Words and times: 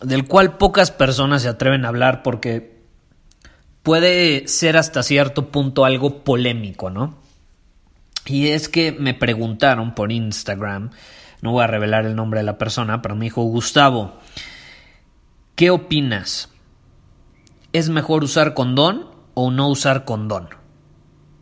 del 0.00 0.26
cual 0.26 0.56
pocas 0.56 0.90
personas 0.90 1.42
se 1.42 1.48
atreven 1.48 1.84
a 1.84 1.88
hablar 1.88 2.22
porque 2.22 2.78
puede 3.82 4.46
ser 4.48 4.76
hasta 4.76 5.02
cierto 5.02 5.50
punto 5.50 5.84
algo 5.84 6.22
polémico, 6.22 6.90
¿no? 6.90 7.16
Y 8.26 8.48
es 8.48 8.68
que 8.68 8.92
me 8.92 9.14
preguntaron 9.14 9.94
por 9.94 10.12
Instagram, 10.12 10.90
no 11.40 11.52
voy 11.52 11.64
a 11.64 11.68
revelar 11.68 12.04
el 12.04 12.14
nombre 12.14 12.40
de 12.40 12.44
la 12.44 12.58
persona, 12.58 13.00
pero 13.00 13.16
me 13.16 13.24
dijo, 13.24 13.42
Gustavo, 13.42 14.18
¿qué 15.54 15.70
opinas? 15.70 16.50
¿Es 17.72 17.88
mejor 17.88 18.24
usar 18.24 18.54
condón 18.54 19.06
o 19.34 19.50
no 19.50 19.68
usar 19.68 20.04
condón? 20.04 20.48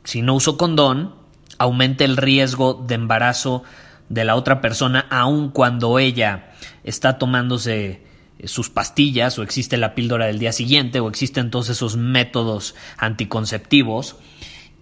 Si 0.04 0.22
no 0.22 0.34
uso 0.34 0.56
condón, 0.56 1.16
aumenta 1.58 2.04
el 2.04 2.16
riesgo 2.16 2.74
de 2.74 2.94
embarazo 2.94 3.64
de 4.08 4.24
la 4.24 4.36
otra 4.36 4.60
persona, 4.60 5.06
aun 5.10 5.50
cuando 5.50 5.98
ella 5.98 6.52
está 6.84 7.18
tomándose 7.18 8.05
sus 8.44 8.70
pastillas 8.70 9.38
o 9.38 9.42
existe 9.42 9.76
la 9.76 9.94
píldora 9.94 10.26
del 10.26 10.38
día 10.38 10.52
siguiente 10.52 11.00
o 11.00 11.08
existen 11.08 11.50
todos 11.50 11.68
esos 11.70 11.96
métodos 11.96 12.74
anticonceptivos. 12.98 14.16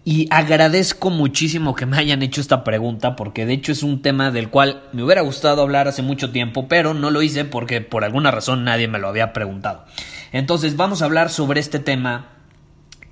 Y 0.07 0.27
agradezco 0.31 1.09
muchísimo 1.09 1.75
que 1.75 1.87
me 1.87 1.97
hayan 1.97 2.23
hecho 2.23 2.43
esta 2.43 2.63
pregunta 2.63 3.17
porque 3.17 3.47
de 3.47 3.55
hecho 3.55 3.73
es 3.73 3.83
un 3.83 4.03
tema 4.03 4.31
del 4.31 4.51
cual 4.51 4.83
me 4.93 5.03
hubiera 5.03 5.23
gustado 5.23 5.63
hablar 5.63 5.89
hace 5.89 6.03
mucho 6.03 6.31
tiempo, 6.31 6.69
pero 6.69 6.93
no 6.93 7.11
lo 7.11 7.23
hice 7.23 7.47
porque 7.47 7.81
por 7.81 8.05
alguna 8.05 8.31
razón 8.31 8.65
nadie 8.65 8.87
me 8.87 8.99
lo 8.99 9.09
había 9.09 9.33
preguntado. 9.33 9.87
Entonces 10.33 10.77
vamos 10.77 11.01
a 11.01 11.07
hablar 11.07 11.31
sobre 11.31 11.61
este 11.61 11.79
tema 11.79 12.29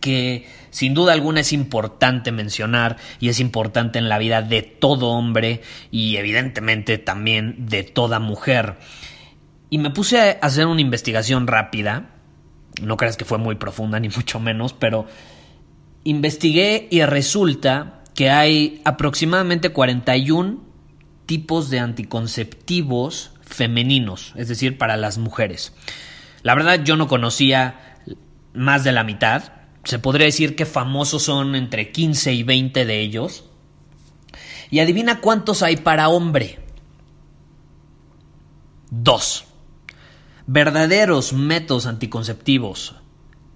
que 0.00 0.46
sin 0.68 0.92
duda 0.92 1.14
alguna 1.14 1.40
es 1.40 1.54
importante 1.54 2.30
mencionar 2.30 2.98
y 3.20 3.30
es 3.30 3.40
importante 3.40 3.98
en 3.98 4.10
la 4.10 4.18
vida 4.18 4.42
de 4.42 4.60
todo 4.60 5.08
hombre 5.10 5.62
y 5.90 6.16
evidentemente 6.16 6.98
también 6.98 7.68
de 7.68 7.84
toda 7.84 8.18
mujer. 8.18 8.76
Y 9.73 9.78
me 9.78 9.89
puse 9.89 10.20
a 10.20 10.33
hacer 10.42 10.67
una 10.67 10.83
investigación 10.83 11.47
rápida, 11.47 12.11
no 12.83 12.98
creas 12.98 13.17
que 13.17 13.25
fue 13.25 13.39
muy 13.39 13.55
profunda 13.55 13.98
ni 14.01 14.11
mucho 14.11 14.39
menos, 14.39 14.75
pero 14.75 15.06
investigué 16.05 16.88
y 16.91 17.03
resulta 17.06 18.03
que 18.15 18.28
hay 18.28 18.82
aproximadamente 18.84 19.71
41 19.71 20.62
tipos 21.25 21.71
de 21.71 21.78
anticonceptivos 21.78 23.31
femeninos, 23.41 24.34
es 24.37 24.49
decir, 24.49 24.77
para 24.77 24.99
las 24.99 25.16
mujeres. 25.16 25.72
La 26.43 26.55
verdad 26.55 26.84
yo 26.84 26.97
no 26.97 27.09
conocía 27.09 27.97
más 28.53 28.84
de 28.84 28.93
la 28.93 29.05
mitad, 29.05 29.55
se 29.84 29.99
podría 29.99 30.27
decir 30.27 30.55
que 30.55 30.66
famosos 30.66 31.22
son 31.22 31.55
entre 31.55 31.93
15 31.93 32.34
y 32.34 32.43
20 32.43 32.84
de 32.84 33.00
ellos. 33.00 33.47
Y 34.71 34.81
adivina 34.81 35.21
cuántos 35.21 35.62
hay 35.62 35.78
para 35.78 36.11
hombre. 36.11 36.59
Dos. 38.91 39.47
Verdaderos 40.47 41.32
métodos 41.32 41.86
anticonceptivos 41.86 42.97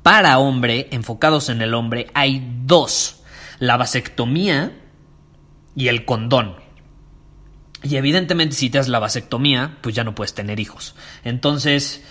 para 0.03 0.39
hombre, 0.39 0.89
enfocados 0.93 1.49
en 1.49 1.63
el 1.63 1.75
hombre, 1.75 2.07
hay 2.15 2.61
dos. 2.65 3.25
La 3.59 3.77
vasectomía 3.77 4.73
y 5.75 5.89
el 5.89 6.05
condón. 6.05 6.57
Y 7.83 7.97
evidentemente 7.97 8.55
si 8.55 8.71
te 8.71 8.79
das 8.79 8.89
la 8.89 8.99
vasectomía, 8.99 9.79
pues 9.81 9.95
ya 9.95 10.05
no 10.05 10.15
puedes 10.15 10.35
tener 10.35 10.61
hijos. 10.61 10.95
Entonces, 11.25 12.05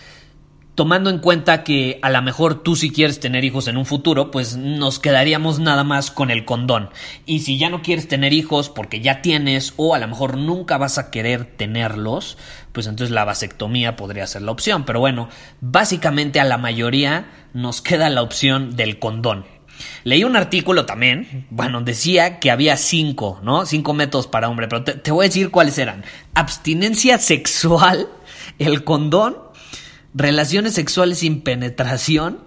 tomando 0.76 1.10
en 1.10 1.20
cuenta 1.20 1.64
que 1.64 2.00
a 2.02 2.10
lo 2.10 2.22
mejor 2.22 2.62
tú 2.62 2.76
si 2.76 2.92
quieres 2.92 3.20
tener 3.22 3.46
hijos 3.46 3.68
en 3.68 3.78
un 3.78 3.86
futuro, 3.86 4.30
pues 4.30 4.58
nos 4.58 5.00
quedaríamos 5.00 5.60
nada 5.60 5.84
más 5.86 6.12
con 6.12 6.30
el 6.30 6.44
condón. 6.44 6.90
Y 7.26 7.40
si 7.40 7.58
ya 7.58 7.70
no 7.70 7.82
quieres 7.82 8.08
tener 8.10 8.34
hijos 8.34 8.70
porque 8.70 9.00
ya 9.00 9.22
tienes 9.22 9.74
o 9.78 9.96
a 9.96 10.00
lo 10.00 10.08
mejor 10.08 10.38
nunca 10.38 10.78
vas 10.78 10.98
a 10.98 11.10
querer 11.10 11.46
tenerlos, 11.46 12.38
pues 12.74 12.88
entonces 12.88 13.12
la 13.12 13.24
vasectomía 13.24 13.96
podría 13.96 14.28
ser 14.28 14.42
la 14.42 14.52
opción. 14.52 14.84
Pero 14.86 15.00
bueno, 15.00 15.30
básicamente 15.62 16.42
a 16.42 16.44
la 16.44 16.58
mayoría 16.58 17.32
nos 17.54 17.82
queda 17.82 18.10
la 18.10 18.22
opción 18.22 18.76
del 18.76 19.00
condón. 19.00 19.46
Leí 20.04 20.24
un 20.24 20.36
artículo 20.36 20.86
también, 20.86 21.48
bueno, 21.50 21.82
decía 21.82 22.40
que 22.40 22.52
había 22.52 22.78
cinco, 22.78 23.40
¿no? 23.44 23.66
Cinco 23.66 23.94
métodos 23.94 24.28
para 24.28 24.48
hombre, 24.48 24.68
pero 24.70 24.84
te, 24.84 24.94
te 24.94 25.12
voy 25.12 25.26
a 25.26 25.30
decir 25.30 25.52
cuáles 25.52 25.78
eran. 25.78 26.06
Abstinencia 26.34 27.18
sexual, 27.18 28.08
el 28.58 28.86
condón, 28.86 29.45
relaciones 30.16 30.74
sexuales 30.74 31.20
sin 31.20 31.42
penetración 31.42 32.40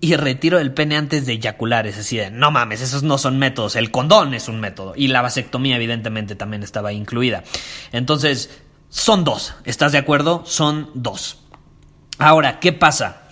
y 0.00 0.14
retiro 0.16 0.58
del 0.58 0.74
pene 0.74 0.96
antes 0.96 1.26
de 1.26 1.34
eyacular. 1.34 1.86
Es 1.86 1.98
así 1.98 2.16
de, 2.16 2.30
no 2.30 2.50
mames, 2.50 2.80
esos 2.80 3.02
no 3.02 3.18
son 3.18 3.38
métodos, 3.38 3.76
el 3.76 3.90
condón 3.90 4.34
es 4.34 4.48
un 4.48 4.60
método. 4.60 4.92
Y 4.96 5.08
la 5.08 5.22
vasectomía 5.22 5.76
evidentemente 5.76 6.34
también 6.34 6.62
estaba 6.62 6.92
incluida. 6.92 7.44
Entonces, 7.92 8.50
son 8.90 9.24
dos, 9.24 9.54
¿estás 9.64 9.92
de 9.92 9.98
acuerdo? 9.98 10.42
Son 10.44 10.90
dos. 10.94 11.38
Ahora, 12.18 12.58
¿qué 12.60 12.72
pasa? 12.72 13.22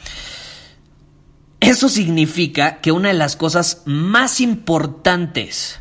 Eso 1.60 1.88
significa 1.88 2.80
que 2.80 2.92
una 2.92 3.08
de 3.08 3.14
las 3.14 3.34
cosas 3.34 3.82
más 3.86 4.40
importantes 4.40 5.80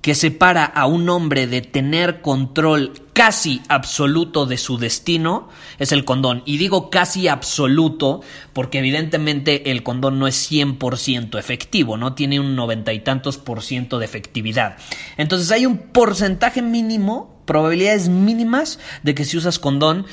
que 0.00 0.14
separa 0.14 0.64
a 0.64 0.86
un 0.86 1.08
hombre 1.10 1.46
de 1.46 1.60
tener 1.60 2.22
control 2.22 2.92
casi 3.12 3.60
absoluto 3.68 4.46
de 4.46 4.56
su 4.56 4.78
destino 4.78 5.48
es 5.78 5.92
el 5.92 6.06
condón. 6.06 6.42
Y 6.46 6.56
digo 6.56 6.88
casi 6.88 7.28
absoluto 7.28 8.22
porque 8.54 8.78
evidentemente 8.78 9.70
el 9.70 9.82
condón 9.82 10.18
no 10.18 10.26
es 10.26 10.50
100% 10.50 11.38
efectivo, 11.38 11.98
no 11.98 12.14
tiene 12.14 12.40
un 12.40 12.56
noventa 12.56 12.94
y 12.94 13.00
tantos 13.00 13.36
por 13.36 13.62
ciento 13.62 13.98
de 13.98 14.06
efectividad. 14.06 14.78
Entonces 15.18 15.50
hay 15.50 15.66
un 15.66 15.76
porcentaje 15.76 16.62
mínimo, 16.62 17.42
probabilidades 17.44 18.08
mínimas 18.08 18.78
de 19.02 19.14
que 19.14 19.26
si 19.26 19.36
usas 19.36 19.58
condón 19.58 20.06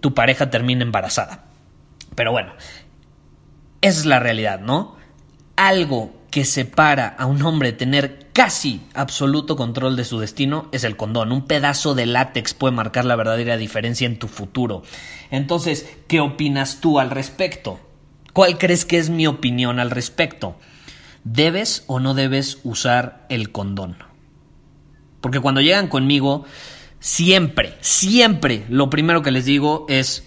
tu 0.00 0.12
pareja 0.12 0.50
termine 0.50 0.82
embarazada. 0.82 1.44
Pero 2.14 2.32
bueno, 2.32 2.52
esa 3.80 4.00
es 4.00 4.06
la 4.06 4.20
realidad, 4.20 4.60
¿no? 4.60 4.96
Algo 5.56 6.19
que 6.30 6.44
separa 6.44 7.08
a 7.18 7.26
un 7.26 7.42
hombre 7.42 7.72
de 7.72 7.78
tener 7.78 8.28
casi 8.32 8.80
absoluto 8.94 9.56
control 9.56 9.96
de 9.96 10.04
su 10.04 10.20
destino 10.20 10.68
es 10.72 10.84
el 10.84 10.96
condón. 10.96 11.32
Un 11.32 11.46
pedazo 11.46 11.94
de 11.94 12.06
látex 12.06 12.54
puede 12.54 12.74
marcar 12.74 13.04
la 13.04 13.16
verdadera 13.16 13.56
diferencia 13.56 14.06
en 14.06 14.18
tu 14.18 14.28
futuro. 14.28 14.82
Entonces, 15.30 15.88
¿qué 16.08 16.20
opinas 16.20 16.80
tú 16.80 17.00
al 17.00 17.10
respecto? 17.10 17.80
¿Cuál 18.32 18.58
crees 18.58 18.84
que 18.84 18.98
es 18.98 19.10
mi 19.10 19.26
opinión 19.26 19.80
al 19.80 19.90
respecto? 19.90 20.56
¿Debes 21.24 21.84
o 21.86 22.00
no 22.00 22.14
debes 22.14 22.58
usar 22.62 23.26
el 23.28 23.50
condón? 23.52 23.96
Porque 25.20 25.40
cuando 25.40 25.60
llegan 25.60 25.88
conmigo, 25.88 26.44
siempre, 26.98 27.76
siempre 27.80 28.64
lo 28.68 28.88
primero 28.88 29.22
que 29.22 29.32
les 29.32 29.44
digo 29.44 29.84
es 29.88 30.24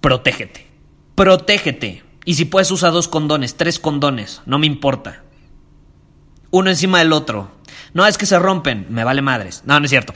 protégete. 0.00 0.66
Protégete. 1.14 2.02
Y 2.26 2.34
si 2.34 2.44
puedes 2.44 2.70
usar 2.70 2.92
dos 2.92 3.08
condones, 3.08 3.56
tres 3.56 3.78
condones, 3.78 4.42
no 4.46 4.58
me 4.58 4.66
importa 4.66 5.23
uno 6.54 6.70
encima 6.70 7.00
del 7.00 7.12
otro. 7.12 7.50
No, 7.94 8.06
es 8.06 8.16
que 8.16 8.26
se 8.26 8.38
rompen, 8.38 8.86
me 8.88 9.02
vale 9.02 9.22
madres. 9.22 9.62
No, 9.66 9.78
no 9.78 9.86
es 9.86 9.90
cierto. 9.90 10.14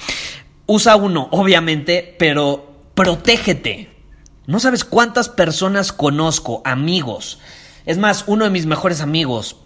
Usa 0.66 0.94
uno, 0.94 1.28
obviamente, 1.32 2.14
pero 2.18 2.80
protégete. 2.94 3.90
No 4.46 4.60
sabes 4.60 4.84
cuántas 4.84 5.28
personas 5.28 5.92
conozco, 5.92 6.62
amigos. 6.64 7.40
Es 7.86 7.98
más, 7.98 8.24
uno 8.28 8.44
de 8.44 8.50
mis 8.50 8.66
mejores 8.66 9.00
amigos, 9.00 9.56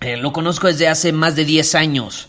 eh, 0.00 0.16
lo 0.16 0.32
conozco 0.32 0.68
desde 0.68 0.86
hace 0.86 1.12
más 1.12 1.34
de 1.34 1.44
10 1.44 1.74
años. 1.74 2.28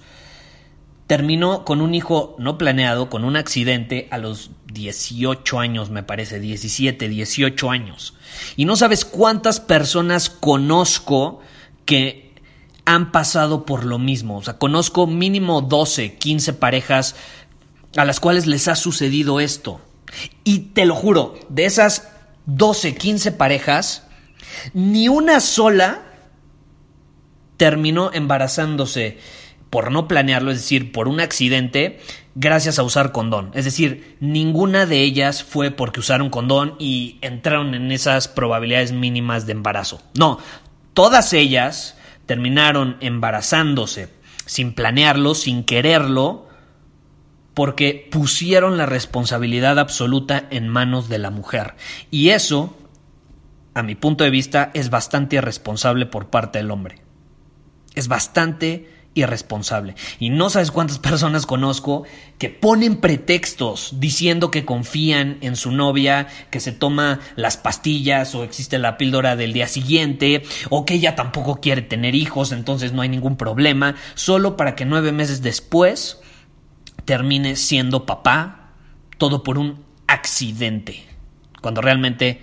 Terminó 1.05 1.63
con 1.63 1.81
un 1.81 1.93
hijo 1.93 2.35
no 2.39 2.57
planeado, 2.57 3.09
con 3.09 3.23
un 3.23 3.35
accidente 3.35 4.07
a 4.09 4.17
los 4.17 4.49
18 4.73 5.59
años, 5.59 5.91
me 5.91 6.01
parece, 6.01 6.39
17, 6.39 7.07
18 7.07 7.69
años. 7.69 8.15
Y 8.55 8.65
no 8.65 8.75
sabes 8.75 9.05
cuántas 9.05 9.59
personas 9.59 10.31
conozco 10.31 11.41
que 11.85 12.28
han 12.89 13.11
pasado 13.11 13.67
por 13.67 13.85
lo 13.85 13.99
mismo. 13.99 14.37
O 14.37 14.41
sea, 14.41 14.57
conozco 14.57 15.05
mínimo 15.05 15.61
12, 15.61 16.15
15 16.15 16.53
parejas 16.53 17.15
a 17.95 18.03
las 18.03 18.19
cuales 18.19 18.47
les 18.47 18.67
ha 18.67 18.75
sucedido 18.75 19.39
esto. 19.39 19.79
Y 20.43 20.71
te 20.73 20.85
lo 20.85 20.95
juro, 20.95 21.37
de 21.49 21.65
esas 21.65 22.09
12, 22.47 22.95
15 22.95 23.31
parejas, 23.33 24.07
ni 24.73 25.07
una 25.07 25.39
sola 25.39 26.01
terminó 27.57 28.09
embarazándose 28.11 29.19
por 29.69 29.91
no 29.91 30.07
planearlo, 30.07 30.49
es 30.49 30.57
decir, 30.57 30.91
por 30.91 31.07
un 31.07 31.19
accidente, 31.19 31.99
gracias 32.33 32.79
a 32.79 32.83
usar 32.83 33.11
condón. 33.11 33.51
Es 33.53 33.65
decir, 33.65 34.17
ninguna 34.19 34.87
de 34.87 35.03
ellas 35.03 35.43
fue 35.43 35.69
porque 35.69 35.99
usaron 35.99 36.31
condón 36.31 36.73
y 36.79 37.19
entraron 37.21 37.75
en 37.75 37.91
esas 37.91 38.27
probabilidades 38.27 38.93
mínimas 38.93 39.45
de 39.45 39.51
embarazo. 39.51 40.01
No, 40.15 40.39
todas 40.95 41.33
ellas 41.33 41.98
terminaron 42.29 42.95
embarazándose 42.99 44.07
sin 44.45 44.75
planearlo, 44.75 45.33
sin 45.33 45.63
quererlo, 45.63 46.47
porque 47.55 48.07
pusieron 48.11 48.77
la 48.77 48.85
responsabilidad 48.85 49.79
absoluta 49.79 50.45
en 50.51 50.67
manos 50.67 51.09
de 51.09 51.17
la 51.17 51.31
mujer. 51.31 51.73
Y 52.11 52.29
eso, 52.29 52.77
a 53.73 53.81
mi 53.81 53.95
punto 53.95 54.23
de 54.23 54.29
vista, 54.29 54.69
es 54.75 54.91
bastante 54.91 55.37
irresponsable 55.37 56.05
por 56.05 56.29
parte 56.29 56.59
del 56.59 56.69
hombre. 56.69 57.01
Es 57.95 58.07
bastante 58.07 58.87
irresponsable. 59.15 59.95
Y 60.19 60.29
no 60.29 60.49
sabes 60.49 60.71
cuántas 60.71 60.99
personas 60.99 61.45
conozco 61.45 62.03
que 62.37 62.49
ponen 62.49 62.97
pretextos 62.97 63.95
diciendo 63.99 64.51
que 64.51 64.65
confían 64.65 65.37
en 65.41 65.55
su 65.55 65.71
novia, 65.71 66.27
que 66.51 66.59
se 66.59 66.71
toma 66.71 67.19
las 67.35 67.57
pastillas 67.57 68.33
o 68.35 68.43
existe 68.43 68.77
la 68.79 68.97
píldora 68.97 69.35
del 69.35 69.53
día 69.53 69.67
siguiente, 69.67 70.43
o 70.69 70.85
que 70.85 70.95
ella 70.95 71.15
tampoco 71.15 71.59
quiere 71.59 71.81
tener 71.81 72.15
hijos, 72.15 72.51
entonces 72.51 72.93
no 72.93 73.01
hay 73.01 73.09
ningún 73.09 73.35
problema, 73.35 73.95
solo 74.15 74.55
para 74.55 74.75
que 74.75 74.85
nueve 74.85 75.11
meses 75.11 75.41
después 75.41 76.21
termine 77.05 77.55
siendo 77.55 78.05
papá, 78.05 78.73
todo 79.17 79.43
por 79.43 79.57
un 79.57 79.83
accidente, 80.07 81.03
cuando 81.61 81.81
realmente 81.81 82.41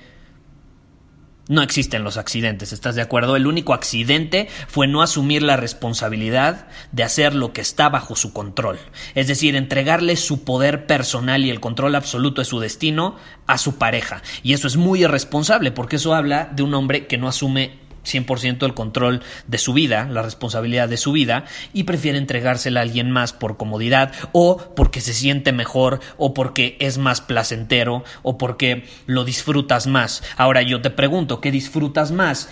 no 1.49 1.63
existen 1.63 2.05
los 2.05 2.17
accidentes, 2.17 2.73
¿estás 2.73 2.95
de 2.95 3.03
acuerdo? 3.03 3.37
El 3.37 3.47
único 3.47 3.73
accidente 3.73 4.49
fue 4.69 4.89
no 4.89 5.03
asumir 5.03 5.43
la 5.43 5.57
responsabilidad 5.57 6.67
de 6.93 7.05
hacer 7.05 7.35
lo 7.35 7.53
que 7.53 7.61
está 7.61 7.89
bajo 7.89 8.17
su 8.17 8.33
control, 8.33 8.79
es 9.15 9.29
decir, 9.29 9.57
entregarle 9.57 10.17
su 10.17 10.45
poder 10.45 10.87
personal 10.87 11.45
y 11.45 11.51
el 11.51 11.61
control 11.61 11.95
absoluto 11.95 12.41
de 12.41 12.47
su 12.47 12.61
destino 12.61 13.17
a 13.47 13.59
su 13.59 13.77
pareja. 13.77 14.23
Y 14.43 14.55
eso 14.55 14.67
es 14.67 14.77
muy 14.77 15.05
irresponsable 15.05 15.71
porque 15.71 15.97
eso 15.97 16.15
habla 16.15 16.51
de 16.53 16.63
un 16.63 16.75
hombre 16.75 17.07
que 17.07 17.19
no 17.19 17.29
asume 17.29 17.86
100% 18.07 18.65
el 18.65 18.75
control 18.75 19.23
de 19.47 19.59
su 19.59 19.73
vida, 19.73 20.09
la 20.11 20.23
responsabilidad 20.23 20.89
de 20.89 20.97
su 20.97 21.13
vida, 21.13 21.45
y 21.73 21.85
prefiere 21.85 22.19
entregársela 22.19 22.81
a 22.81 22.83
alguien 22.85 23.11
más 23.11 23.33
por 23.33 23.57
comodidad 23.57 24.13
o 24.33 24.75
porque 24.75 25.01
se 25.01 25.13
siente 25.13 25.53
mejor 25.53 26.01
o 26.17 26.33
porque 26.35 26.77
es 26.81 26.99
más 26.99 27.21
placentero 27.21 28.05
o 28.23 28.39
porque 28.39 28.87
lo 29.07 29.25
disfrutas 29.25 29.87
más. 29.87 30.23
Ahora 30.37 30.63
yo 30.63 30.81
te 30.81 30.91
pregunto, 30.91 31.41
¿qué 31.41 31.51
disfrutas 31.51 32.13
más? 32.13 32.49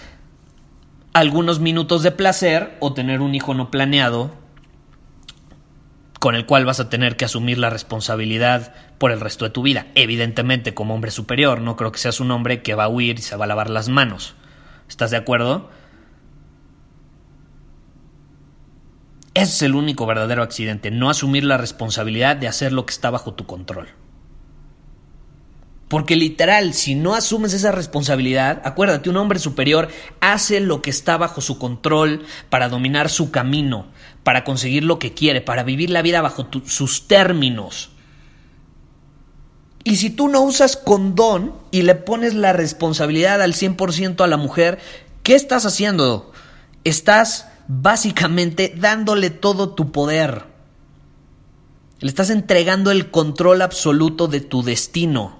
¿Algunos 1.12 1.60
minutos 1.60 2.02
de 2.02 2.10
placer 2.10 2.76
o 2.80 2.92
tener 2.92 3.20
un 3.20 3.34
hijo 3.34 3.54
no 3.54 3.70
planeado 3.70 4.32
con 6.18 6.34
el 6.34 6.46
cual 6.46 6.64
vas 6.64 6.80
a 6.80 6.88
tener 6.88 7.16
que 7.16 7.24
asumir 7.24 7.58
la 7.58 7.70
responsabilidad 7.70 8.74
por 8.98 9.12
el 9.12 9.20
resto 9.20 9.44
de 9.44 9.52
tu 9.52 9.62
vida? 9.62 9.86
Evidentemente, 9.94 10.74
como 10.74 10.94
hombre 10.94 11.12
superior, 11.12 11.60
no 11.60 11.76
creo 11.76 11.92
que 11.92 12.00
seas 12.00 12.18
un 12.18 12.32
hombre 12.32 12.62
que 12.62 12.74
va 12.74 12.84
a 12.84 12.88
huir 12.88 13.18
y 13.18 13.22
se 13.22 13.36
va 13.36 13.44
a 13.44 13.48
lavar 13.48 13.70
las 13.70 13.88
manos. 13.88 14.34
¿Estás 14.88 15.10
de 15.10 15.16
acuerdo? 15.16 15.70
Ese 19.34 19.52
es 19.52 19.62
el 19.62 19.74
único 19.74 20.06
verdadero 20.06 20.42
accidente, 20.42 20.92
no 20.92 21.10
asumir 21.10 21.44
la 21.44 21.56
responsabilidad 21.56 22.36
de 22.36 22.46
hacer 22.46 22.72
lo 22.72 22.86
que 22.86 22.92
está 22.92 23.10
bajo 23.10 23.34
tu 23.34 23.46
control. 23.46 23.88
Porque 25.88 26.16
literal, 26.16 26.72
si 26.72 26.94
no 26.94 27.14
asumes 27.14 27.52
esa 27.52 27.72
responsabilidad, 27.72 28.62
acuérdate, 28.64 29.10
un 29.10 29.16
hombre 29.16 29.38
superior 29.38 29.88
hace 30.20 30.60
lo 30.60 30.82
que 30.82 30.90
está 30.90 31.16
bajo 31.16 31.40
su 31.40 31.58
control 31.58 32.24
para 32.48 32.68
dominar 32.68 33.08
su 33.08 33.30
camino, 33.30 33.88
para 34.22 34.44
conseguir 34.44 34.84
lo 34.84 34.98
que 34.98 35.14
quiere, 35.14 35.40
para 35.40 35.62
vivir 35.62 35.90
la 35.90 36.02
vida 36.02 36.22
bajo 36.22 36.48
sus 36.64 37.06
términos. 37.06 37.93
Y 39.84 39.96
si 39.96 40.08
tú 40.08 40.28
no 40.28 40.40
usas 40.40 40.78
condón 40.78 41.52
y 41.70 41.82
le 41.82 41.94
pones 41.94 42.32
la 42.34 42.54
responsabilidad 42.54 43.42
al 43.42 43.52
100% 43.52 44.24
a 44.24 44.26
la 44.26 44.38
mujer, 44.38 44.78
¿qué 45.22 45.34
estás 45.34 45.66
haciendo? 45.66 46.32
Estás 46.84 47.48
básicamente 47.68 48.74
dándole 48.76 49.28
todo 49.28 49.74
tu 49.74 49.92
poder. 49.92 50.46
Le 52.00 52.08
estás 52.08 52.30
entregando 52.30 52.90
el 52.90 53.10
control 53.10 53.60
absoluto 53.60 54.26
de 54.26 54.40
tu 54.40 54.62
destino. 54.62 55.38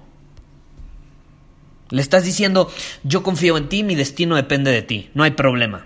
Le 1.89 2.01
estás 2.01 2.23
diciendo, 2.23 2.71
yo 3.03 3.23
confío 3.23 3.57
en 3.57 3.69
ti, 3.69 3.83
mi 3.83 3.95
destino 3.95 4.35
depende 4.35 4.71
de 4.71 4.81
ti, 4.81 5.09
no 5.13 5.23
hay 5.23 5.31
problema. 5.31 5.85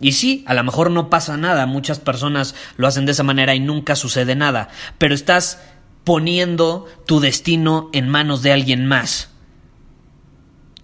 Y 0.00 0.12
sí, 0.12 0.44
a 0.46 0.54
lo 0.54 0.64
mejor 0.64 0.90
no 0.90 1.10
pasa 1.10 1.36
nada, 1.36 1.66
muchas 1.66 2.00
personas 2.00 2.54
lo 2.76 2.86
hacen 2.86 3.06
de 3.06 3.12
esa 3.12 3.22
manera 3.22 3.54
y 3.54 3.60
nunca 3.60 3.94
sucede 3.96 4.34
nada, 4.34 4.68
pero 4.98 5.14
estás 5.14 5.60
poniendo 6.04 6.86
tu 7.06 7.20
destino 7.20 7.90
en 7.92 8.08
manos 8.08 8.42
de 8.42 8.52
alguien 8.52 8.86
más. 8.86 9.30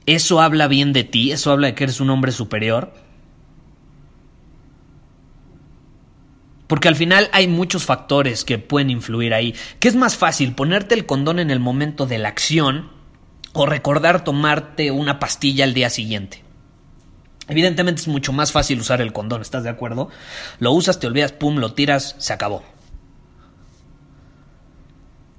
¿Eso 0.07 0.41
habla 0.41 0.69
bien 0.69 0.93
de 0.93 1.05
ti? 1.05 1.33
¿Eso 1.33 1.51
habla 1.51 1.69
de 1.69 1.75
que 1.75 1.85
eres 1.85 2.01
un 2.01 2.11
hombre 2.11 2.33
superior? 2.33 2.93
Porque 6.67 6.89
al 6.89 6.97
final 6.97 7.29
hay 7.33 7.49
muchos 7.49 7.85
factores 7.85 8.45
que 8.45 8.59
pueden 8.59 8.91
influir 8.91 9.35
ahí. 9.35 9.55
¿Qué 9.81 9.89
es 9.89 9.97
más 9.97 10.17
fácil? 10.17 10.53
¿Ponerte 10.55 10.95
el 10.95 11.07
condón 11.07 11.39
en 11.39 11.51
el 11.51 11.61
momento 11.61 12.07
de 12.07 12.19
la 12.19 12.29
acción 12.29 12.91
o 13.53 13.67
recordar 13.67 14.25
tomarte 14.25 14.91
una 14.91 15.19
pastilla 15.19 15.65
al 15.65 15.75
día 15.75 15.91
siguiente? 15.91 16.45
Evidentemente 17.49 18.01
es 18.01 18.09
mucho 18.09 18.33
más 18.33 18.51
fácil 18.51 18.81
usar 18.81 19.01
el 19.01 19.13
condón, 19.13 19.43
¿estás 19.43 19.63
de 19.63 19.71
acuerdo? 19.71 20.09
Lo 20.59 20.73
usas, 20.73 20.99
te 20.99 21.07
olvidas, 21.07 21.31
pum, 21.31 21.59
lo 21.59 21.75
tiras, 21.75 22.17
se 22.19 22.33
acabó 22.33 22.65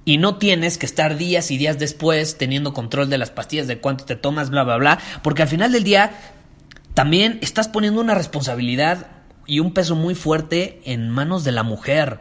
y 0.08 0.16
no 0.16 0.36
tienes 0.36 0.78
que 0.78 0.86
estar 0.86 1.18
días 1.18 1.50
y 1.50 1.58
días 1.58 1.78
después 1.78 2.38
teniendo 2.38 2.72
control 2.72 3.10
de 3.10 3.18
las 3.18 3.28
pastillas, 3.28 3.66
de 3.66 3.76
cuánto 3.76 4.06
te 4.06 4.16
tomas, 4.16 4.48
bla, 4.48 4.64
bla, 4.64 4.78
bla, 4.78 4.98
porque 5.22 5.42
al 5.42 5.48
final 5.48 5.70
del 5.70 5.84
día 5.84 6.12
también 6.94 7.38
estás 7.42 7.68
poniendo 7.68 8.00
una 8.00 8.14
responsabilidad 8.14 9.08
y 9.44 9.60
un 9.60 9.74
peso 9.74 9.96
muy 9.96 10.14
fuerte 10.14 10.80
en 10.86 11.10
manos 11.10 11.44
de 11.44 11.52
la 11.52 11.62
mujer, 11.62 12.20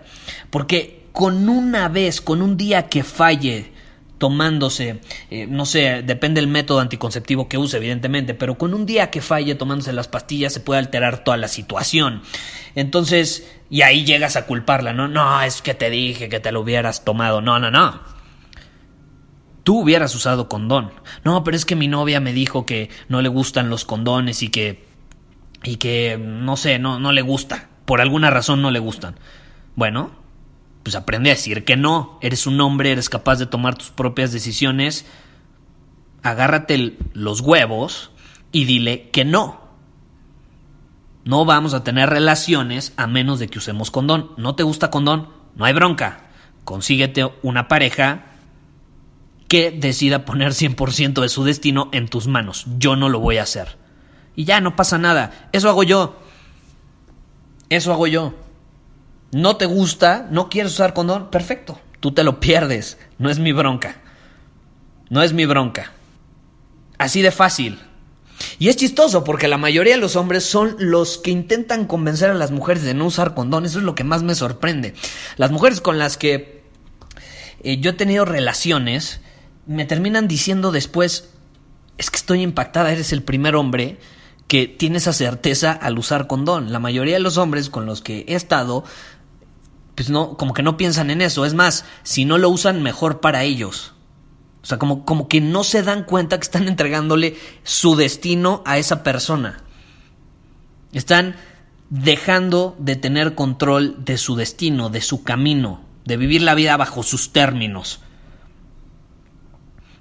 porque 0.50 1.06
con 1.14 1.48
una 1.48 1.88
vez, 1.88 2.20
con 2.20 2.42
un 2.42 2.58
día 2.58 2.90
que 2.90 3.04
falle, 3.04 3.72
tomándose, 4.18 5.00
eh, 5.30 5.48
no 5.48 5.66
sé, 5.66 6.02
depende 6.04 6.42
del 6.42 6.50
método 6.50 6.80
anticonceptivo 6.80 7.48
que 7.48 7.58
use, 7.58 7.78
evidentemente, 7.78 8.34
pero 8.34 8.58
con 8.58 8.74
un 8.74 8.86
día 8.86 9.12
que 9.12 9.22
falle 9.22 9.56
tomándose 9.56 9.94
las 9.94 10.08
pastillas 10.08 10.54
se 10.54 10.60
puede 10.60 10.80
alterar 10.80 11.24
toda 11.24 11.38
la 11.38 11.48
situación. 11.48 12.22
Entonces, 12.76 13.52
y 13.70 13.82
ahí 13.82 14.06
llegas 14.06 14.36
a 14.36 14.46
culparla, 14.46 14.94
¿no? 14.94 15.08
No, 15.08 15.42
es 15.42 15.62
que 15.62 15.74
te 15.74 15.90
dije 15.90 16.30
que 16.30 16.40
te 16.40 16.52
lo 16.52 16.62
hubieras 16.62 17.04
tomado. 17.04 17.42
No, 17.42 17.60
no, 17.60 17.72
no. 17.72 18.00
Tú 19.64 19.82
hubieras 19.82 20.16
usado 20.16 20.48
condón. 20.48 20.92
No, 21.24 21.44
pero 21.44 21.58
es 21.58 21.66
que 21.66 21.76
mi 21.76 21.88
novia 21.88 22.20
me 22.20 22.34
dijo 22.34 22.66
que 22.66 22.90
no 23.10 23.22
le 23.22 23.30
gustan 23.30 23.70
los 23.70 23.84
condones 23.84 24.42
y 24.42 24.50
que. 24.50 24.86
y 25.64 25.78
que, 25.78 26.18
no 26.18 26.56
sé, 26.56 26.80
no, 26.80 27.00
no 27.00 27.12
le 27.12 27.22
gusta. 27.22 27.68
Por 27.86 28.00
alguna 28.00 28.30
razón 28.30 28.62
no 28.62 28.72
le 28.72 28.80
gustan. 28.80 29.16
Bueno, 29.76 30.12
pues 30.88 30.96
aprende 30.96 31.32
a 31.32 31.34
decir 31.34 31.66
que 31.66 31.76
no. 31.76 32.18
Eres 32.22 32.48
un 32.48 32.62
hombre, 32.62 32.94
eres 32.94 33.10
capaz 33.10 33.40
de 33.40 33.46
tomar 33.46 33.76
tus 33.76 33.90
propias 33.90 34.32
decisiones. 34.32 35.06
Agárrate 36.24 36.98
los 37.12 37.42
huevos 37.42 38.12
y 38.54 38.64
dile 38.64 39.10
que 39.10 39.26
no. 39.26 39.60
No 41.26 41.44
vamos 41.44 41.74
a 41.74 41.84
tener 41.84 42.10
relaciones 42.10 42.94
a 42.96 43.06
menos 43.06 43.38
de 43.40 43.50
que 43.50 43.58
usemos 43.58 43.92
condón. 43.92 44.32
¿No 44.38 44.56
te 44.56 44.64
gusta 44.64 44.90
condón? 44.90 45.28
No 45.58 45.66
hay 45.66 45.74
bronca. 45.74 46.30
Consíguete 46.64 47.30
una 47.44 47.68
pareja 47.68 48.28
que 49.50 49.72
decida 49.72 50.24
poner 50.24 50.54
100% 50.54 51.20
de 51.20 51.28
su 51.28 51.44
destino 51.44 51.90
en 51.92 52.08
tus 52.08 52.28
manos. 52.28 52.66
Yo 52.78 52.96
no 52.96 53.10
lo 53.10 53.20
voy 53.20 53.40
a 53.40 53.44
hacer. 53.44 53.78
Y 54.38 54.46
ya 54.46 54.62
no 54.62 54.78
pasa 54.78 54.98
nada. 54.98 55.50
Eso 55.52 55.68
hago 55.68 55.84
yo. 55.84 56.18
Eso 57.68 57.92
hago 57.92 58.08
yo. 58.08 58.47
No 59.32 59.58
te 59.58 59.66
gusta, 59.66 60.28
no 60.32 60.50
quieres 60.50 60.74
usar 60.74 60.94
condón, 60.94 61.30
perfecto. 61.30 61.80
Tú 62.00 62.14
te 62.14 62.24
lo 62.24 62.40
pierdes. 62.40 62.98
No 63.18 63.30
es 63.30 63.40
mi 63.40 63.52
bronca. 63.52 63.98
No 65.10 65.22
es 65.24 65.34
mi 65.34 65.46
bronca. 65.46 65.92
Así 66.98 67.22
de 67.22 67.32
fácil. 67.32 67.80
Y 68.60 68.70
es 68.70 68.76
chistoso 68.76 69.24
porque 69.24 69.48
la 69.48 69.58
mayoría 69.58 69.96
de 69.96 70.02
los 70.02 70.16
hombres 70.16 70.44
son 70.44 70.76
los 70.80 71.18
que 71.18 71.32
intentan 71.32 71.86
convencer 71.86 72.30
a 72.30 72.36
las 72.36 72.52
mujeres 72.52 72.84
de 72.84 72.94
no 72.94 73.06
usar 73.06 73.34
condón. 73.34 73.66
Eso 73.66 73.80
es 73.80 73.86
lo 73.86 73.96
que 73.96 74.04
más 74.04 74.24
me 74.24 74.36
sorprende. 74.36 74.94
Las 75.38 75.52
mujeres 75.52 75.82
con 75.82 75.98
las 75.98 76.18
que 76.18 76.64
eh, 77.64 77.80
yo 77.80 77.92
he 77.92 77.94
tenido 77.94 78.26
relaciones, 78.26 79.22
me 79.66 79.86
terminan 79.86 80.28
diciendo 80.28 80.72
después, 80.72 81.30
es 81.98 82.12
que 82.12 82.18
estoy 82.18 82.42
impactada, 82.42 82.92
eres 82.92 83.12
el 83.12 83.24
primer 83.24 83.56
hombre 83.56 83.98
que 84.48 84.68
tiene 84.68 84.98
esa 84.98 85.14
certeza 85.14 85.72
al 85.72 85.98
usar 85.98 86.28
condón. 86.28 86.72
La 86.72 86.80
mayoría 86.80 87.16
de 87.16 87.20
los 87.20 87.38
hombres 87.38 87.70
con 87.70 87.86
los 87.86 88.02
que 88.02 88.26
he 88.28 88.36
estado, 88.36 88.84
pues 89.98 90.12
no, 90.12 90.38
como 90.38 90.54
que 90.54 90.62
no 90.62 90.78
piensan 90.78 91.10
en 91.10 91.24
eso. 91.24 91.44
Es 91.44 91.56
más, 91.56 91.84
si 92.04 92.24
no 92.24 92.38
lo 92.38 92.52
usan, 92.52 92.84
mejor 92.84 93.20
para 93.20 93.44
ellos. 93.44 93.94
O 94.62 94.66
sea, 94.68 94.78
como, 94.78 95.06
como 95.06 95.28
que 95.28 95.42
no 95.42 95.64
se 95.64 95.82
dan 95.82 96.04
cuenta 96.04 96.38
que 96.38 96.44
están 96.44 96.68
entregándole 96.68 97.36
su 97.64 97.96
destino 97.96 98.62
a 98.64 98.78
esa 98.78 99.02
persona. 99.02 99.64
Están 100.94 101.36
dejando 101.90 102.76
de 102.78 102.96
tener 102.96 103.34
control 103.34 104.06
de 104.06 104.20
su 104.20 104.36
destino, 104.36 104.90
de 104.92 105.02
su 105.02 105.24
camino, 105.24 105.82
de 106.06 106.16
vivir 106.16 106.44
la 106.44 106.54
vida 106.54 106.78
bajo 106.78 107.02
sus 107.02 107.34
términos. 107.34 108.00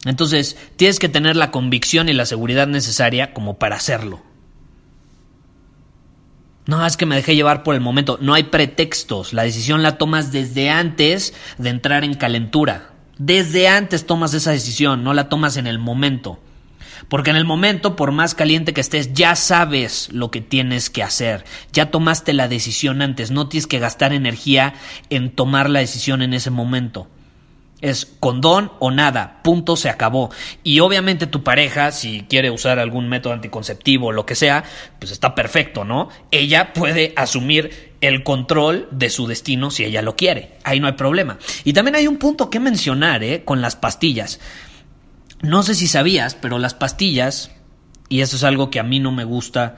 Entonces, 0.05 0.59
tienes 0.77 0.99
que 0.99 1.09
tener 1.09 1.37
la 1.37 1.51
convicción 1.51 2.11
y 2.11 2.13
la 2.13 2.27
seguridad 2.27 2.67
necesaria 2.67 3.33
como 3.33 3.57
para 3.59 3.77
hacerlo. 3.77 4.21
No, 6.67 6.85
es 6.85 6.97
que 6.97 7.07
me 7.07 7.15
dejé 7.15 7.37
llevar 7.37 7.63
por 7.63 7.77
el 7.77 7.81
momento. 7.81 8.19
No 8.21 8.35
hay 8.35 8.45
pretextos. 8.45 9.33
La 9.33 9.45
decisión 9.45 9.83
la 9.83 9.99
tomas 9.99 10.33
desde 10.33 10.69
antes 10.69 11.33
de 11.59 11.71
entrar 11.71 12.03
en 12.03 12.15
calentura. 12.15 12.91
Desde 13.19 13.69
antes 13.69 14.05
tomas 14.05 14.35
esa 14.35 14.51
decisión, 14.51 15.05
no 15.05 15.15
la 15.15 15.29
tomas 15.29 15.57
en 15.57 15.69
el 15.69 15.79
momento. 15.79 16.41
Porque 17.09 17.31
en 17.31 17.37
el 17.37 17.45
momento, 17.45 17.95
por 17.95 18.11
más 18.11 18.35
caliente 18.35 18.75
que 18.75 18.81
estés, 18.81 19.13
ya 19.13 19.37
sabes 19.37 20.09
lo 20.13 20.33
que 20.33 20.41
tienes 20.41 20.91
que 20.91 21.05
hacer. 21.05 21.45
Ya 21.73 21.91
tomaste 21.91 22.33
la 22.33 22.49
decisión 22.49 23.01
antes. 23.01 23.31
No 23.31 23.49
tienes 23.49 23.69
que 23.69 23.79
gastar 23.79 24.13
energía 24.13 24.75
en 25.09 25.31
tomar 25.31 25.71
la 25.71 25.79
decisión 25.79 26.21
en 26.21 26.35
ese 26.35 26.51
momento. 26.51 27.09
Es 27.81 28.07
condón 28.21 28.73
o 28.79 28.91
nada, 28.91 29.41
punto, 29.43 29.77
se 29.77 29.91
acabó. 29.91 30.31
Y 30.63 30.81
obviamente 30.81 31.27
tu 31.27 31.43
pareja, 31.45 31.93
si 31.93 32.23
quiere 32.23 32.51
usar 32.51 32.79
algún 32.79 33.09
método 33.09 33.35
anticonceptivo 33.35 34.07
o 34.07 34.13
lo 34.13 34.25
que 34.25 34.35
sea, 34.35 34.65
pues 34.99 35.13
está 35.13 35.35
perfecto, 35.35 35.85
¿no? 35.85 36.09
Ella 36.31 36.73
puede 36.73 37.13
asumir 37.17 37.95
el 38.01 38.23
control 38.23 38.89
de 38.91 39.11
su 39.11 39.27
destino 39.27 39.71
si 39.71 39.85
ella 39.85 40.01
lo 40.01 40.17
quiere. 40.17 40.53
Ahí 40.65 40.81
no 40.81 40.87
hay 40.87 40.95
problema. 40.95 41.39
Y 41.65 41.75
también 41.75 41.97
hay 41.97 42.07
un 42.07 42.17
punto 42.17 42.49
que 42.49 42.61
mencionar, 42.61 43.23
¿eh? 43.23 43.43
Con 43.45 43.61
las 43.61 43.77
pastillas. 43.77 44.41
No 45.43 45.63
sé 45.63 45.75
si 45.75 45.87
sabías, 45.87 46.35
pero 46.35 46.59
las 46.59 46.73
pastillas, 46.73 47.51
y 48.09 48.23
eso 48.23 48.37
es 48.37 48.45
algo 48.45 48.71
que 48.71 48.81
a 48.81 48.85
mí 48.85 49.01
no 49.01 49.13
me 49.13 49.25
gusta 49.25 49.77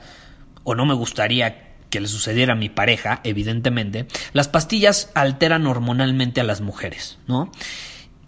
o 0.63 0.73
no 0.73 0.85
me 0.85 0.93
gustaría 0.93 1.68
que 1.89 1.99
le 1.99 2.07
sucediera 2.07 2.53
a 2.53 2.57
mi 2.57 2.69
pareja, 2.69 3.21
evidentemente, 3.23 4.07
las 4.33 4.47
pastillas 4.47 5.11
alteran 5.15 5.67
hormonalmente 5.67 6.41
a 6.41 6.43
las 6.43 6.61
mujeres, 6.61 7.17
¿no? 7.27 7.51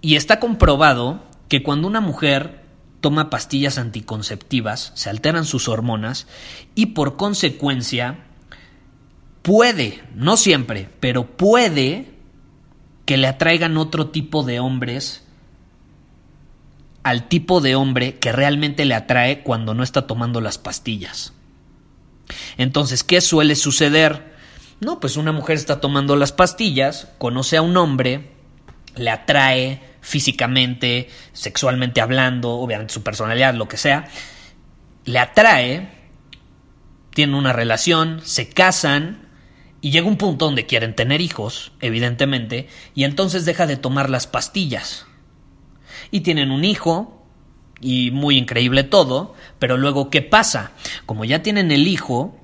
Y 0.02 0.16
está 0.16 0.40
comprobado 0.40 1.24
que 1.48 1.64
cuando 1.64 1.88
una 1.88 2.02
mujer 2.02 2.62
toma 3.02 3.30
pastillas 3.30 3.78
anticonceptivas, 3.78 4.92
se 4.96 5.10
alteran 5.10 5.46
sus 5.46 5.68
hormonas 5.68 6.28
y 6.76 6.88
por 6.88 7.18
consecuencia 7.18 8.26
puede, 9.42 10.04
no 10.16 10.38
siempre, 10.38 10.90
pero 11.00 11.26
puede 11.26 12.12
que 13.06 13.18
le 13.18 13.28
atraigan 13.28 13.78
otro 13.78 14.10
tipo 14.10 14.44
de 14.44 14.60
hombres 14.60 15.26
al 17.04 17.28
tipo 17.28 17.62
de 17.62 17.76
hombre 17.76 18.20
que 18.20 18.32
realmente 18.32 18.86
le 18.86 18.94
atrae 18.94 19.42
cuando 19.42 19.74
no 19.74 19.84
está 19.84 20.06
tomando 20.06 20.40
las 20.40 20.60
pastillas. 20.60 21.34
Entonces, 22.58 23.04
¿qué 23.04 23.22
suele 23.22 23.56
suceder? 23.56 24.32
No, 24.80 25.00
pues 25.00 25.18
una 25.18 25.32
mujer 25.32 25.58
está 25.58 25.80
tomando 25.80 26.16
las 26.16 26.32
pastillas, 26.32 27.08
conoce 27.18 27.58
a 27.58 27.62
un 27.62 27.78
hombre, 27.78 28.32
le 28.96 29.10
atrae 29.10 29.82
físicamente, 30.02 31.10
sexualmente 31.34 32.02
hablando, 32.02 32.52
obviamente 32.52 32.94
su 32.94 33.04
personalidad, 33.04 33.54
lo 33.54 33.68
que 33.68 33.78
sea, 33.78 34.08
le 35.06 35.20
atrae, 35.20 35.90
tienen 37.14 37.36
una 37.36 37.54
relación, 37.54 38.22
se 38.24 38.50
casan 38.50 39.30
y 39.82 39.92
llega 39.92 40.08
un 40.08 40.18
punto 40.18 40.46
donde 40.46 40.66
quieren 40.66 40.96
tener 40.96 41.22
hijos, 41.22 41.72
evidentemente, 41.80 42.68
y 42.96 43.04
entonces 43.04 43.46
deja 43.46 43.68
de 43.68 43.78
tomar 43.78 44.10
las 44.10 44.28
pastillas. 44.28 45.06
Y 46.12 46.22
tienen 46.22 46.52
un 46.52 46.64
hijo, 46.64 47.21
y 47.82 48.12
muy 48.12 48.38
increíble 48.38 48.84
todo, 48.84 49.36
pero 49.60 49.78
luego, 49.78 50.10
¿qué 50.10 50.22
pasa? 50.22 50.72
Como 51.06 51.26
ya 51.26 51.42
tienen 51.42 51.72
el 51.72 51.88
hijo, 51.88 52.38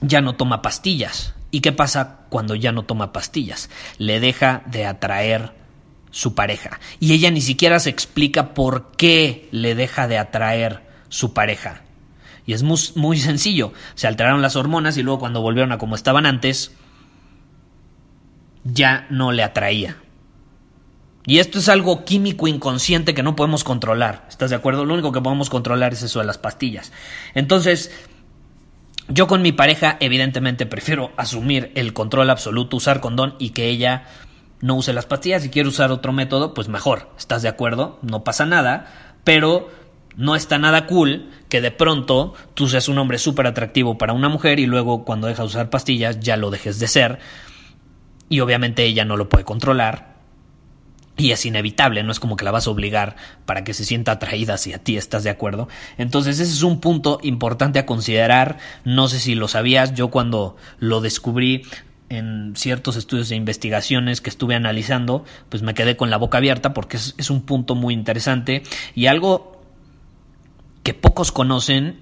ya 0.00 0.20
no 0.20 0.36
toma 0.36 0.62
pastillas. 0.62 1.34
¿Y 1.50 1.60
qué 1.60 1.72
pasa 1.72 2.20
cuando 2.28 2.54
ya 2.54 2.72
no 2.72 2.84
toma 2.84 3.12
pastillas? 3.12 3.70
Le 3.98 4.20
deja 4.20 4.62
de 4.66 4.86
atraer 4.86 5.52
su 6.10 6.34
pareja. 6.34 6.78
Y 7.00 7.12
ella 7.12 7.30
ni 7.30 7.40
siquiera 7.40 7.80
se 7.80 7.90
explica 7.90 8.54
por 8.54 8.92
qué 8.96 9.48
le 9.50 9.74
deja 9.74 10.08
de 10.08 10.18
atraer 10.18 10.82
su 11.08 11.32
pareja. 11.32 11.82
Y 12.46 12.52
es 12.52 12.62
muy, 12.62 12.78
muy 12.94 13.18
sencillo. 13.18 13.72
Se 13.94 14.06
alteraron 14.06 14.42
las 14.42 14.56
hormonas 14.56 14.96
y 14.96 15.02
luego 15.02 15.20
cuando 15.20 15.42
volvieron 15.42 15.72
a 15.72 15.78
como 15.78 15.94
estaban 15.94 16.26
antes, 16.26 16.72
ya 18.64 19.06
no 19.10 19.32
le 19.32 19.42
atraía. 19.42 19.96
Y 21.28 21.40
esto 21.40 21.58
es 21.58 21.68
algo 21.68 22.06
químico 22.06 22.48
inconsciente 22.48 23.12
que 23.12 23.22
no 23.22 23.36
podemos 23.36 23.62
controlar. 23.62 24.24
¿Estás 24.30 24.48
de 24.48 24.56
acuerdo? 24.56 24.86
Lo 24.86 24.94
único 24.94 25.12
que 25.12 25.20
podemos 25.20 25.50
controlar 25.50 25.92
es 25.92 26.02
eso 26.02 26.20
de 26.20 26.24
las 26.24 26.38
pastillas. 26.38 26.90
Entonces, 27.34 27.92
yo 29.08 29.26
con 29.26 29.42
mi 29.42 29.52
pareja, 29.52 29.98
evidentemente, 30.00 30.64
prefiero 30.64 31.12
asumir 31.18 31.70
el 31.74 31.92
control 31.92 32.30
absoluto, 32.30 32.78
usar 32.78 33.00
condón 33.00 33.34
y 33.38 33.50
que 33.50 33.68
ella 33.68 34.06
no 34.62 34.76
use 34.76 34.94
las 34.94 35.04
pastillas. 35.04 35.42
Si 35.42 35.50
quiere 35.50 35.68
usar 35.68 35.92
otro 35.92 36.14
método, 36.14 36.54
pues 36.54 36.68
mejor. 36.68 37.10
¿Estás 37.18 37.42
de 37.42 37.48
acuerdo? 37.48 37.98
No 38.00 38.24
pasa 38.24 38.46
nada. 38.46 38.86
Pero 39.22 39.68
no 40.16 40.34
está 40.34 40.56
nada 40.56 40.86
cool 40.86 41.28
que 41.50 41.60
de 41.60 41.70
pronto 41.70 42.32
tú 42.54 42.68
seas 42.68 42.88
un 42.88 42.96
hombre 42.96 43.18
súper 43.18 43.46
atractivo 43.46 43.98
para 43.98 44.14
una 44.14 44.30
mujer 44.30 44.60
y 44.60 44.66
luego 44.66 45.04
cuando 45.04 45.26
dejas 45.26 45.44
de 45.44 45.48
usar 45.48 45.68
pastillas 45.68 46.20
ya 46.20 46.38
lo 46.38 46.50
dejes 46.50 46.78
de 46.78 46.88
ser. 46.88 47.18
Y 48.30 48.40
obviamente 48.40 48.86
ella 48.86 49.04
no 49.04 49.18
lo 49.18 49.28
puede 49.28 49.44
controlar 49.44 50.17
y 51.18 51.32
es 51.32 51.44
inevitable, 51.44 52.02
no 52.02 52.12
es 52.12 52.20
como 52.20 52.36
que 52.36 52.44
la 52.44 52.52
vas 52.52 52.66
a 52.66 52.70
obligar 52.70 53.16
para 53.44 53.64
que 53.64 53.74
se 53.74 53.84
sienta 53.84 54.12
atraída 54.12 54.54
hacia 54.54 54.78
ti, 54.78 54.96
¿estás 54.96 55.24
de 55.24 55.30
acuerdo? 55.30 55.68
Entonces 55.98 56.38
ese 56.38 56.52
es 56.52 56.62
un 56.62 56.80
punto 56.80 57.18
importante 57.22 57.78
a 57.78 57.84
considerar, 57.86 58.58
no 58.84 59.08
sé 59.08 59.18
si 59.18 59.34
lo 59.34 59.48
sabías, 59.48 59.94
yo 59.94 60.08
cuando 60.08 60.56
lo 60.78 61.00
descubrí 61.00 61.62
en 62.08 62.54
ciertos 62.56 62.96
estudios 62.96 63.28
de 63.28 63.36
investigaciones 63.36 64.20
que 64.20 64.30
estuve 64.30 64.54
analizando, 64.54 65.24
pues 65.50 65.62
me 65.62 65.74
quedé 65.74 65.96
con 65.96 66.08
la 66.08 66.16
boca 66.16 66.38
abierta 66.38 66.72
porque 66.72 66.96
es 66.96 67.30
un 67.30 67.42
punto 67.42 67.74
muy 67.74 67.92
interesante 67.92 68.62
y 68.94 69.06
algo 69.06 69.60
que 70.84 70.94
pocos 70.94 71.32
conocen 71.32 72.00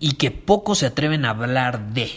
y 0.00 0.12
que 0.12 0.30
pocos 0.30 0.78
se 0.78 0.86
atreven 0.86 1.24
a 1.24 1.30
hablar 1.30 1.92
de. 1.92 2.10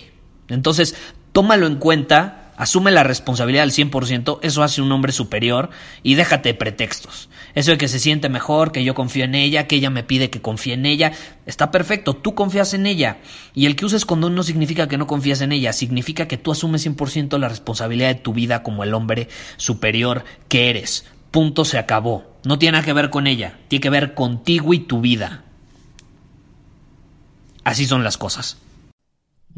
Entonces, 0.47 0.95
tómalo 1.33 1.67
en 1.67 1.75
cuenta, 1.75 2.48
asume 2.59 2.91
la 2.91 3.03
responsabilidad 3.03 3.63
al 3.63 3.71
100%, 3.71 4.39
eso 4.41 4.63
hace 4.63 4.81
un 4.81 4.91
hombre 4.91 5.13
superior 5.13 5.69
y 6.03 6.15
déjate 6.15 6.53
pretextos. 6.53 7.29
Eso 7.55 7.71
de 7.71 7.77
que 7.77 7.87
se 7.87 7.99
siente 7.99 8.27
mejor, 8.27 8.73
que 8.73 8.83
yo 8.83 8.93
confío 8.93 9.23
en 9.23 9.33
ella, 9.33 9.65
que 9.65 9.77
ella 9.77 9.89
me 9.89 10.03
pide 10.03 10.29
que 10.29 10.41
confíe 10.41 10.73
en 10.73 10.85
ella, 10.85 11.13
está 11.45 11.71
perfecto, 11.71 12.15
tú 12.15 12.35
confías 12.35 12.73
en 12.73 12.85
ella. 12.85 13.19
Y 13.55 13.65
el 13.65 13.77
que 13.77 13.85
uses 13.85 14.05
condón 14.05 14.35
no 14.35 14.43
significa 14.43 14.89
que 14.89 14.97
no 14.97 15.07
confías 15.07 15.39
en 15.39 15.53
ella, 15.53 15.71
significa 15.71 16.27
que 16.27 16.37
tú 16.37 16.51
asumes 16.51 16.85
100% 16.85 17.39
la 17.39 17.47
responsabilidad 17.47 18.09
de 18.09 18.15
tu 18.15 18.33
vida 18.33 18.61
como 18.61 18.83
el 18.83 18.93
hombre 18.93 19.29
superior 19.55 20.25
que 20.49 20.69
eres. 20.69 21.05
Punto 21.31 21.63
se 21.63 21.77
acabó. 21.77 22.35
No 22.43 22.59
tiene 22.59 22.73
nada 22.73 22.85
que 22.85 22.93
ver 22.93 23.09
con 23.09 23.25
ella, 23.25 23.57
tiene 23.69 23.81
que 23.81 23.89
ver 23.89 24.13
contigo 24.13 24.73
y 24.73 24.79
tu 24.79 24.99
vida. 24.99 25.45
Así 27.63 27.85
son 27.85 28.03
las 28.03 28.17
cosas. 28.17 28.57